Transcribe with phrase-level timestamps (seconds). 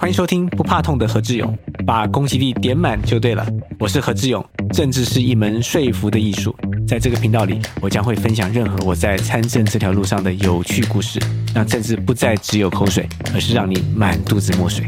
[0.00, 3.44] 欢迎收听不怕痛的何志勇，把攻击力点满就对了。
[3.80, 6.54] 我是何志勇，政治是一门说服的艺术。
[6.86, 11.18] 在这个频道里，我将会分享任何我在参政这条路上的有趣故事，
[11.52, 14.86] 让政治不再只有口水，而是让你满肚子墨水。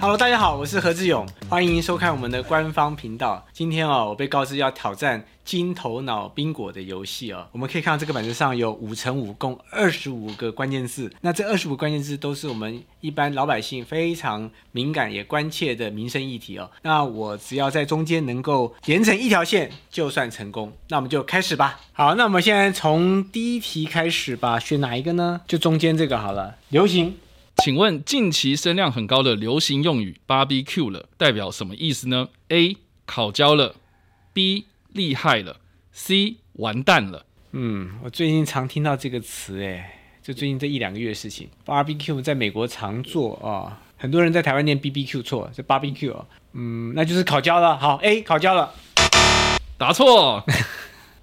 [0.00, 3.46] Hello，大家好，我是何志勇，欢迎收看我们的官方频道。
[3.52, 7.46] 今天哦，我被告知要挑战金头脑宾果的游戏哦。
[7.52, 11.12] 我们可以看到这个板子上有五乘五，共二十五个关键字。
[11.20, 16.70] 那这二十五关键字都是我们一般老百姓非常敏感也关切的民生议题哦。
[16.80, 20.72] 那我只要在中间能够连成一条线，就算成功。
[20.88, 21.78] 那我们就开始吧。
[21.92, 24.58] 好，那我们现在从第一题开始吧。
[24.58, 25.42] 选哪一个呢？
[25.46, 26.56] 就中间这个好了。
[26.70, 27.14] 流行。
[27.62, 32.78] 请问近期声量很高的流行用语 “barbecue” 了，代表什么意思呢？A.
[33.04, 33.74] 烤焦了
[34.32, 34.64] ，B.
[34.88, 35.58] 厉害了
[35.92, 36.36] ，C.
[36.54, 37.26] 完蛋了。
[37.52, 41.50] 嗯，我最近常听到这个词，哎，就最近这一两个月的事情。
[41.66, 46.16] barbecue 在美国常做啊，很多人在台湾念 bbq 错，是 barbecue。
[46.54, 47.76] 嗯，那就是烤焦了。
[47.76, 48.72] 好，A 烤焦了，
[49.76, 50.42] 答错。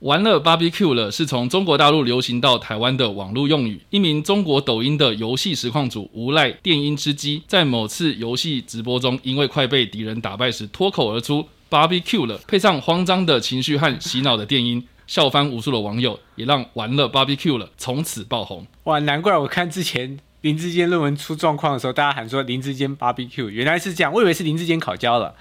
[0.02, 3.82] 玩了，barbecue 了，是从中国大陆流行到台湾的网络用语。
[3.90, 18.68] 一名中国抖音的游戏实况主无赖电音之机，在某次游戏直播中，因为快被敌人打败时，脱口而出 barbecue 了，配上慌张的情绪和洗脑的电音，笑翻无数的网友，也让玩了 barbecue 了从此爆红。
[18.84, 25.34] 哇，难怪我看之前林志坚论文出状况的时候，大家喊说林志坚 barbecue，原来是这样，我以为是林志坚烤焦了。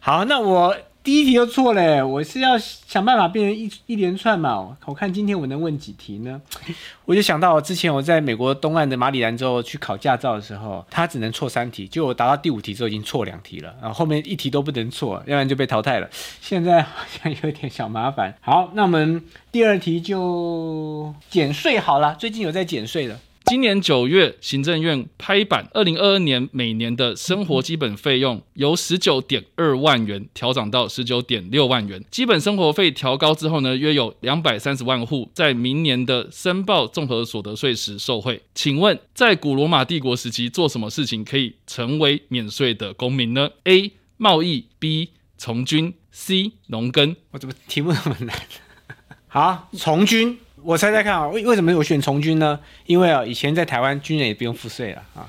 [0.00, 0.74] 好，那我。
[1.08, 4.76] 第一题就错了，我是要想办法变成一一连串嘛。
[4.84, 6.38] 我看今天我能问几题呢？
[7.06, 16.06] 我就想到之前我在美国东岸的马里兰州去考驾照的时候，他只能错三题，就我答到第五题之后已经错两题了，然后后面一题都不能错，要不然就被淘汰了。
[16.42, 18.34] 现在好像有点小麻烦。
[18.42, 23.18] 好，那我们第二题就减税好了，最近有在减税的。
[23.48, 32.04] 今年九月，行政院拍板，二零二二年每年的生活基本费用由十九点二万元调涨到十九点六万元。
[32.10, 38.42] 基本生活费调高之后呢，约有两百三十万户在明年的申报综合所得税时受惠。
[38.54, 43.92] 请问，在古罗马帝国时期做什么事情可以成为免税的公民呢？A.
[44.18, 45.12] 贸易 B.
[45.38, 46.52] 从军 C.
[46.66, 47.16] 农耕。
[47.30, 48.36] 我怎么题目那么难？
[49.26, 50.38] 好，从军。
[50.68, 52.60] 我猜猜看啊，为为什么我选从军呢？
[52.84, 55.26] 因为啊，以前在台湾军人也不用付税了啊，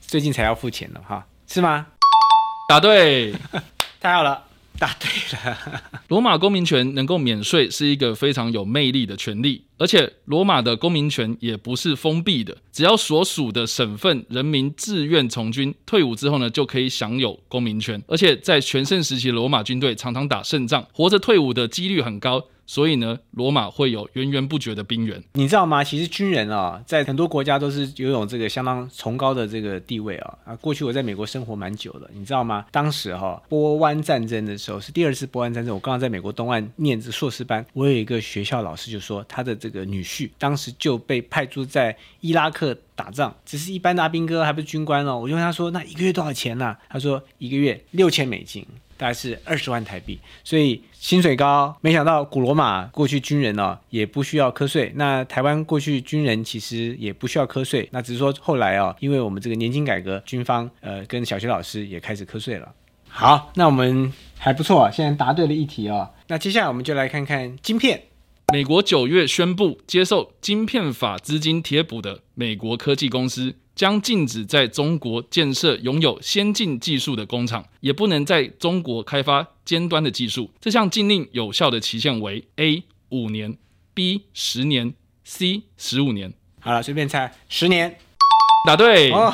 [0.00, 1.88] 最近才要付钱了哈，是吗？
[2.68, 3.34] 答对，
[4.00, 4.44] 太好了，
[4.78, 5.08] 答对
[5.50, 5.58] 了。
[6.06, 18.00] 罗马公民权能够免税是一个非常有魅力的权利，而且罗马的公民权也不是封闭的，只要所属的省份人民自愿从军，退伍之后呢，就可以享有公民权。
[18.06, 22.44] 而且在全盛时期，罗马军队常常打胜仗，活着退伍的几率很高。
[22.66, 25.84] 所以呢，罗马会有源源不绝的兵源，你知道吗？
[25.84, 30.38] 其实军人啊，在很多国家都是拥有这个相当崇高的这个地位啊。
[30.44, 32.66] 啊，过去我在美国生活蛮久的，你知道吗？
[32.72, 45.16] 当时哈波湾战争的时候是第二次波湾战争，我刚刚在美国东岸念着硕士班，我有一个学校老师就说，他的这个女婿当时就被派驻在伊拉克打仗，只是一般的阿兵哥，还不是军官哦。
[45.18, 46.76] 我就问他说，那一个月多少钱呢？
[46.88, 48.66] 他说一个月六千美金。
[48.96, 51.76] 大概是二十万台币，所以薪水高。
[51.80, 62.72] 没想到古罗马过去军人哦也不需要瞌税，那台湾过去军人其实也不需要瞌税，那只是说后来哦，因为我们这个年金改革，军方呃跟小学老师也开始瞌税了。
[63.08, 66.10] 好，那我们还不错，现在答对了一题哦。
[66.26, 68.02] 那接下来我们就来看看晶片。
[68.52, 73.56] 美国九月宣布接受晶片法资金贴补的美国科技公司。
[73.76, 80.50] 将禁止在中国建设拥有先进技术的工厂，也不能在中国开发尖端的技术。
[80.58, 83.58] 这项禁令有效的期限为 A 五年
[83.92, 86.32] ，B 十年，C 十五年。
[86.58, 87.98] 好了，随便猜，十年。
[88.66, 89.32] 答对哦，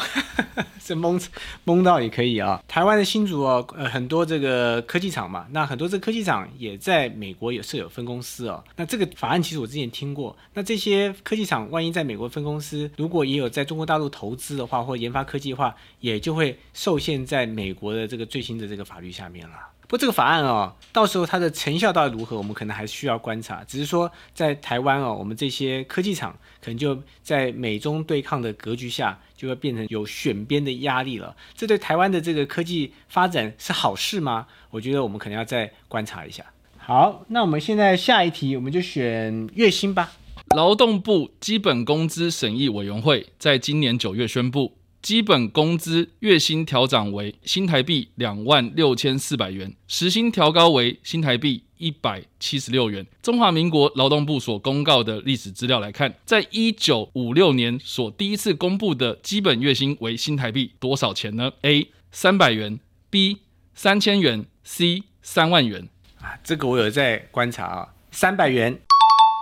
[0.85, 1.21] 这蒙
[1.65, 2.63] 蒙到也可以啊。
[2.67, 8.63] 台湾的新竹哦，呃，很多这个科技厂嘛，那很多这科技厂也在美国有设有分公司哦。
[8.77, 19.55] 那这个法案其实我之前听过，那这些科技厂万一在美国分公司，如果也有在中国大陆投资的话，或研发科技的话，也就会受限在美国的这个最新的这个法律下面了。
[19.83, 23.63] 不过这个法案哦，到时候它的成效到底如何，我们可能还需要观察。
[23.65, 26.35] 只是说在台湾哦，我们这些科技厂
[26.65, 31.37] 可能就在美中对抗的格局下，就会变成有选边的压力了。
[31.55, 34.47] 这对台湾的这个科技发展是好事吗？
[34.71, 36.45] 我觉得我们可能要再观察一下。
[36.79, 40.13] 好，那我们现在下一题，我们就选月薪吧。
[40.57, 44.75] 劳动部基本工资审议委员会在今年九月宣布。
[45.03, 53.05] 基本工资月薪调涨为新台币两万六千四百元，时薪调高为新台币一百七十六元。
[53.21, 62.79] 中华民国劳动部所公告的历史资料来看，在一九五六年所第一次公布的基本月薪为新台币多少钱呢？A 三百元
[63.11, 63.39] ，B
[63.75, 65.89] 三千元，C 三万元。
[66.21, 68.81] 啊，这个我有在观察啊，三百元。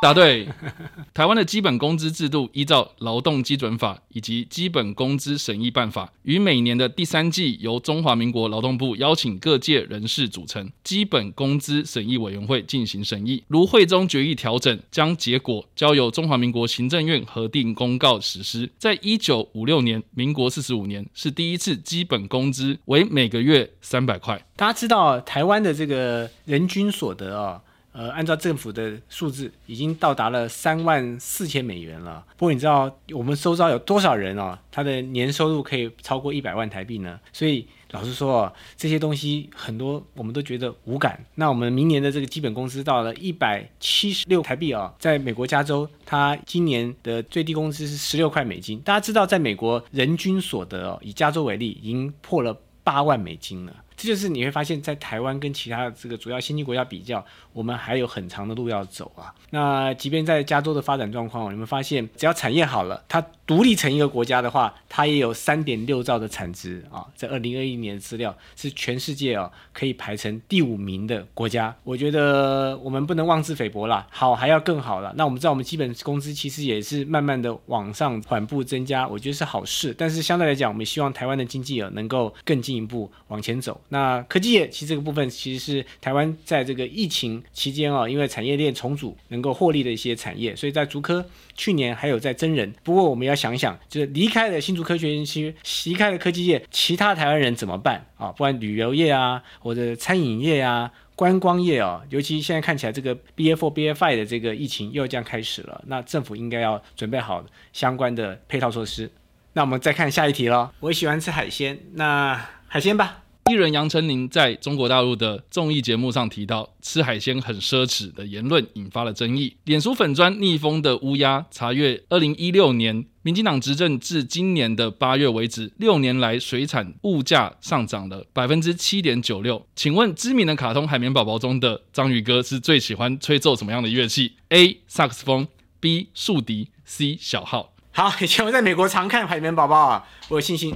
[0.00, 0.48] 答对。
[1.12, 13.42] 台湾的基本工资制度依照《劳动基准法》以及《基本工资审议办法》，于每年的第三季由中华民国劳动部邀请各界人士组成基本工资审议委员会进行审议。
[13.48, 18.70] 如会中决议调整，将结果交由中华民国行政院核定公告实施。
[18.78, 24.42] 在一九五六年，民国四十五年是第一次基本工资为每个月三百块。
[24.56, 27.60] 大家知道台湾的这个人均所得啊、
[27.92, 32.24] 呃，按照政府的数字，已经到达了三万四千美元了。
[32.36, 37.18] 不过你知道我们周遭有多少人哦，他的年收入可以超过一百万台币呢？
[37.32, 41.24] 所以老实说哦，这些东西很多我们都觉得无感。
[41.34, 48.78] 那我们明年的这个基本工资到了一百七十六台币啊、在美国加州，它今年的最低工资是十六块美金。
[48.82, 53.74] 大家知道，在美国人均所得哦，以加州为例，已经破了八万美金了。
[54.00, 59.34] 这就是你会发现，在台湾跟其他这个主要新兴国家比较，我们还有很长的路要走啊。
[59.50, 67.04] 那即便在加州的发展状况，你们发现只要产业好了，它独立成一个国家的话，它也有三点六兆的产值啊。
[67.16, 71.74] 在二零二一年的资料是全世界啊可以排成第五名的国家。
[71.82, 75.12] 我觉得我们不能妄自菲薄啦，好还要更好了。
[75.16, 79.92] 那我们知道我们基本工资其实也是慢慢的往上缓步增加，我觉得是好事。
[79.98, 83.80] 但是相对来讲，我们希望台湾的经济啊能够更进一步往前走。
[83.88, 91.26] 那科技业其实这个部分其实是台湾在这个疫情期间啊，因为产业链重组能够获利的一些产业，所以在竹科
[91.56, 92.72] 去年还有在真人。
[92.84, 95.54] 不过我们要想想，就是离开了新竹科学园区，
[95.86, 98.28] 离开了科技业，其他台湾人怎么办啊？
[98.32, 100.90] 不管旅游业啊，或者餐饮业啊。
[101.20, 107.44] 观光业啊，尤其现在看起来这个 B F O、B F I 的这个疫情又将开始了，那政府应该要准备好
[107.74, 109.10] 相关的配套措施。
[109.52, 110.70] 那我们再看下一题喽。
[110.80, 113.24] 我喜欢吃海鲜，那海鲜吧。
[113.50, 119.56] 艺人杨丞琳在中国大陆的综艺节目上提到吃海鲜很奢侈的言论，引发了争议。
[119.64, 129.66] 脸书粉砖逆风的乌鸦查阅二零一六年民进党执政至今年的八月为止，六年来水产物价上涨了百分之七点九六。
[129.74, 134.78] 请问知名的卡通《海绵宝宝》中的章鱼哥是最喜欢吹奏什么样的乐器？A.
[134.86, 135.48] 萨克斯风
[135.80, 136.10] ，B.
[136.14, 137.18] 竖笛，C.
[137.20, 137.74] 小号。
[137.90, 140.72] 好，以前我在美国常看海绵宝宝啊，我有信心。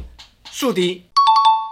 [0.51, 1.03] 竖笛，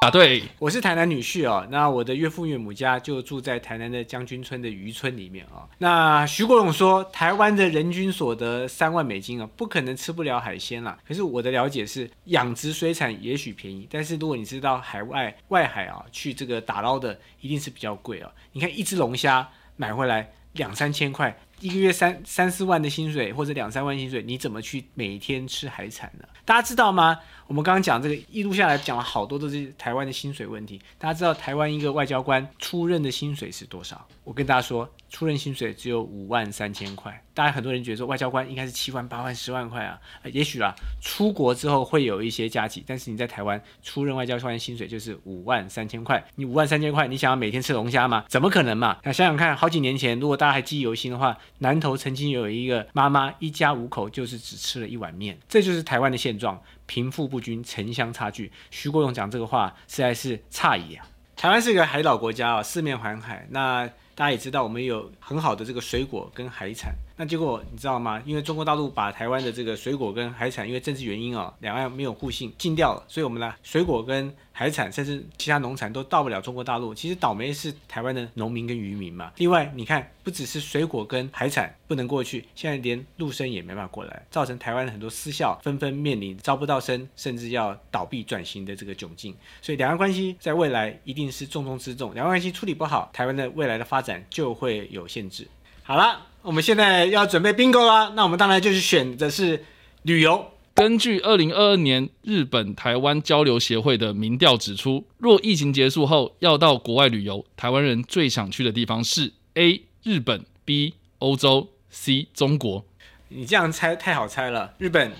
[0.02, 0.42] 答对。
[0.58, 10.98] 我是台南女婿哦，那我的岳父岳母家就住在台南的将军村的渔村里面啊、那徐国勇说，台湾的人均所得三万美金啊，不可能吃不了海鲜啦。
[11.06, 18.32] 可是我的了解是，养殖水产也许便宜，但是如果你知道海外外海啊去这个打捞的，一定是比较贵啊。
[18.50, 26.24] 你看一只龙虾买回来两三千块，一个月三三四万的薪水或者两三万薪水，你怎么去每天吃海产呢？
[26.44, 27.20] 大家知道吗？
[27.46, 30.80] 我们刚刚讲这个一路下来讲了好多都是台湾的薪水问题。
[30.98, 34.06] 大家知道台湾一个外交官出任的薪水是多少？
[34.24, 37.22] 我跟大家说，出任薪水只有五万三千块。
[37.34, 39.98] 大家很多人觉得说外交官应该是七万、八万、十万块啊，
[40.32, 46.22] 也许啦，出国之后会有一些加急，但是你在台湾出任外交官的薪水就是五万三千块。
[46.34, 48.24] 你五万三千块，你想要每天吃龙虾吗？
[48.28, 48.98] 怎么可能嘛？
[49.04, 56.60] 那想想看，好几年前，如果大家还记忆犹新的话，南投曾经有一个妈妈一家五口就是只吃了一碗面，这就是台湾的现状。
[56.86, 58.52] 贫富不均、城乡差距。
[58.70, 61.06] 徐国勇讲这个话实在是诧异啊！
[61.36, 63.46] 台湾是一个海岛国家啊，四面环海。
[63.50, 66.92] 那大家也知道，我们有很好的这个水果跟海产。
[67.22, 68.20] 那结果你知道吗？
[68.26, 73.04] 因为中国大陆把台湾的这个水果跟海产，因为政治原因啊，两岸没有互信，禁掉了。
[73.06, 76.92] 所以我们呢，水果跟海产，甚至其他农产都到不了中国大陆。
[76.92, 79.30] 其实倒霉是台湾的农民跟渔民嘛。
[79.36, 89.32] 另外，你看，不只是水果跟海产不能过去，现在连陆生也没办法过来，造成台湾的很多私校纷纷面临招不到生，甚至要倒闭转型的这个窘境。
[89.60, 92.12] 所以两岸关系在未来一定是重中之重。
[92.14, 95.46] 两岸关系处理不好，台湾的未来的发展就会有限制。
[95.84, 98.12] 好了，我们现在要准备 bingo 啦。
[98.14, 99.64] 那我们当然就是选的是
[100.02, 100.52] 旅游。
[100.74, 109.82] 根据二零二二年日本台湾交流协会的民调指出，若疫情结束后要到国外旅游，台湾人最想去的地方是 A.
[110.02, 110.94] 日本 B.
[111.18, 112.28] 欧洲 C.
[112.32, 112.84] 中国。
[113.28, 115.12] 你这样猜太好猜了，日本。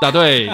[0.00, 0.48] 答对。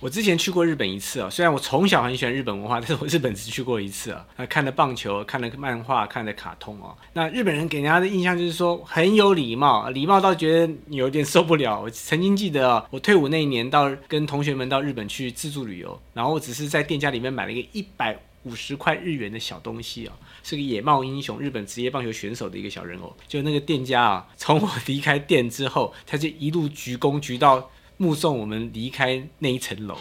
[0.00, 4.26] 我之前去过日本一次啊，虽然我从小很喜欢日本文化， 但是我日本只去过一次啊。
[4.38, 6.96] 那看了棒球，看了漫画，看了卡通哦。
[7.12, 11.78] 那日本人给人家的印象就是说很有礼貌，礼貌到觉得你有点受不了。
[11.82, 23.14] 我曾经记得啊，我退伍那一年到跟同学们到日本去自助旅游，然后我只是在店家里面买了一个一百五十块日元的小东西啊，是个野茂英雄，日本职业棒球选手的一个小人偶。
[23.28, 27.70] 就那个店家啊，从我离开店之后，他就一路鞠躬鞠到。
[28.00, 29.94] 目送我们离开那一层楼，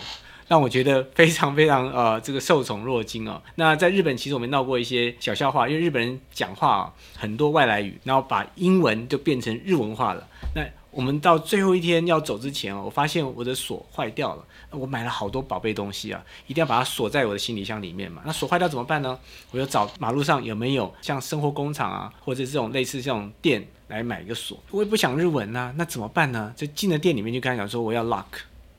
[0.47, 3.41] 让我觉得非常非常呃，这个受宠若惊哦。
[3.55, 10.25] 那在日本，其实我们闹过一些小笑话，因为日本人讲话很多外来语，然后把英文就变成日文化了。
[10.55, 14.45] 那我们到最后一天要走之前，我发现我的锁坏掉了。
[14.71, 18.21] 我买了好多宝贝东西啊，一定要把它锁在我的行李箱里面嘛。
[18.25, 19.17] 那锁坏掉怎么办呢？
[19.51, 23.67] 我就找马路上有没有像生活工厂啊，或者这种类似这种店。
[23.89, 26.53] 来买一个锁，我也不想日文呐，那怎么办呢？
[26.55, 28.23] 就进了店里面就跟他讲说我要 lock，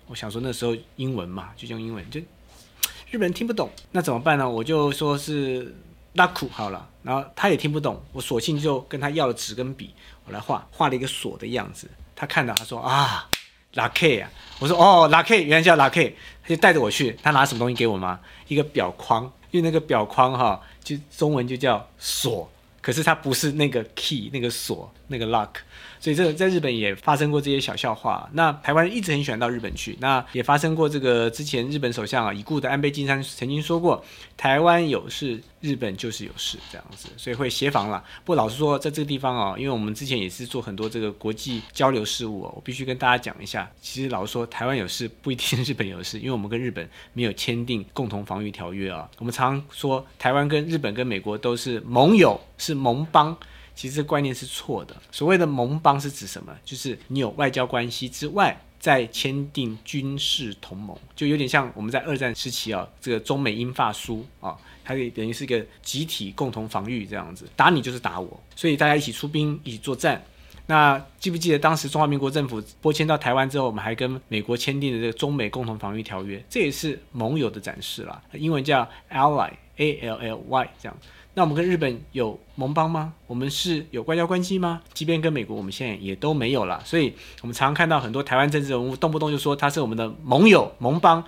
[0.07, 2.21] 我想说那时候英文嘛，就用英文，就
[3.11, 4.49] 日本人听不懂，那怎么办呢？
[4.49, 5.75] 我就说是
[6.15, 9.95] 拉苦好了，然后他也听不懂，我索性就跟他要了纸跟笔，
[10.27, 13.29] 我来画画了一个锁的样子，他看到他说啊
[13.75, 18.21] 拉 K 啊，我说哦拉 K，原来叫拉 K，他就带着我去，他拿什么东西给我吗？
[18.49, 22.51] 一个表框，因为那个表框哈，就中文就叫锁。
[22.83, 25.49] 可是它不是那个 key 那个锁那个 luck，
[26.01, 28.29] 所以这个在日本也发生过这些小笑话。
[28.33, 34.03] 那台湾人一直很喜欢到日本去，那也发生过这个之前日本首相啊已故的安倍晋三曾经说过，
[34.37, 35.41] 台湾有事。
[35.61, 38.03] 日本就是有事这样子，所以会协防了。
[38.25, 43.71] 不过老实说，在这个地方啊，因为我们之前也是做很多这个国际交流事务哦，我必须跟大家讲一下。
[43.79, 49.07] 其实老实说，台湾有事不一定 日本有事，因为我们跟日本没有签订共同防御条约啊。
[49.19, 53.37] 我们常说台湾跟日本跟美国都是盟友，是盟邦，
[53.81, 54.95] 其实这观念是错的。
[55.11, 56.55] 所谓的盟邦是指什么？
[56.63, 58.61] 就是你有外交关系之外。
[58.81, 70.25] 再签订军事同盟，就有点像我们在二战时期啊，这个中美英法苏啊，它等于是一个集体共同防御这样子，打你就是打我，所以大家一起出兵，一起作战。
[70.67, 80.97] 那记不记得当时中华民国政府拨迁到台湾之后，我们还跟美国签订了这个中美共同防御条约，这也是盟友的展示啦，英文叫 ally，a l l y 这样。
[81.35, 83.13] 那我们跟日本有盟邦吗？
[83.27, 84.81] 我们是有外交关系吗？
[84.93, 86.83] 即便跟美国，我们现在也都没有了。
[86.85, 91.23] 所以，我们常常看到很多台湾政治人物动不动就说他是我们的盟友、盟邦，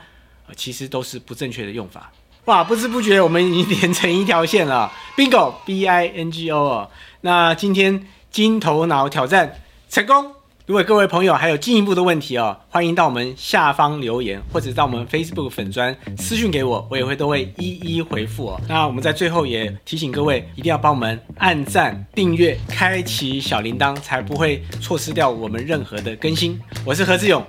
[0.57, 2.13] 其实都是不正确的用法。
[2.47, 6.91] 哇，不知不觉我们已经连成一条线了，bingo，b i n g o。
[7.21, 10.35] 那今天金头脑挑战成功。
[10.73, 18.61] 如果各位朋友还有进一步的问题哦，欢迎到我们下方留言，或者到我们 Facebook 粉专私讯给我，我也会都会一一回复哦。
[18.67, 26.59] 那我们在最后也提醒各位，一定要帮我们按赞、订阅、开启小铃铛，才不会错失掉我们任何的更新。
[26.87, 27.45] 我是何志勇，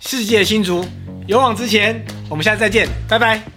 [0.00, 0.84] 世界新竹，
[1.28, 3.53] 勇往直前，我们下次再见，拜拜。